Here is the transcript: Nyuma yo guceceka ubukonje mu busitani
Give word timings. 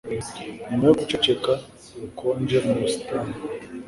Nyuma 0.69 0.85
yo 0.89 0.95
guceceka 0.99 1.51
ubukonje 1.95 2.57
mu 2.65 2.73
busitani 2.79 3.33